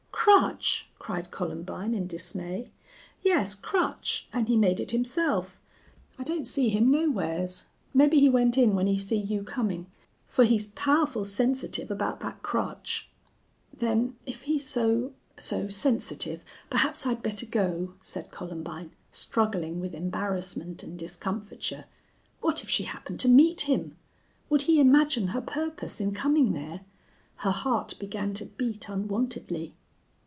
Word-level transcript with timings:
"Crutch!" 0.23 0.87
cried 0.99 1.31
Columbine, 1.31 1.95
in 1.95 2.05
dismay. 2.05 2.69
"Yes, 3.23 3.55
crutch, 3.55 4.27
an' 4.31 4.45
he 4.45 4.55
made 4.55 4.79
it 4.79 4.91
himself.... 4.91 5.59
I 6.19 6.23
don't 6.23 6.45
see 6.47 6.69
him 6.69 6.91
nowheres. 6.91 7.65
Mebbe 7.93 8.13
he 8.13 8.29
went 8.29 8.55
in 8.55 8.75
when 8.75 8.85
he 8.85 8.99
see 8.99 9.17
you 9.17 9.43
comin'. 9.43 9.87
For 10.27 10.43
he's 10.45 10.67
powerful 10.67 11.25
sensitive 11.25 11.89
about 11.89 12.19
that 12.19 12.43
crutch." 12.43 13.09
"Then 13.75 14.15
if 14.27 14.43
he's 14.43 14.65
so 14.67 15.13
so 15.39 15.69
sensitive, 15.69 16.43
perhaps 16.69 17.07
I'd 17.07 17.23
better 17.23 17.47
go," 17.47 17.95
said 17.99 18.29
Columbine, 18.31 18.91
struggling 19.09 19.81
with 19.81 19.95
embarrassment 19.95 20.83
and 20.83 20.99
discomfiture. 20.99 21.85
What 22.41 22.61
if 22.63 22.69
she 22.69 22.83
happened 22.83 23.19
to 23.21 23.27
meet 23.29 23.61
him! 23.61 23.97
Would 24.51 24.63
he 24.63 24.79
imagine 24.79 25.29
her 25.29 25.41
purpose 25.41 25.99
in 25.99 26.13
coming 26.13 26.53
there? 26.53 26.81
Her 27.37 27.51
heart 27.51 27.95
began 27.97 28.35
to 28.35 28.45
beat 28.45 28.87
unwontedly. 28.87 29.73